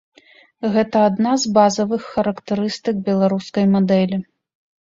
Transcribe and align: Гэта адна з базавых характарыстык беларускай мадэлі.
Гэта 0.77 0.97
адна 1.09 1.33
з 1.43 1.51
базавых 1.57 2.01
характарыстык 2.15 2.95
беларускай 3.11 3.65
мадэлі. 3.75 4.17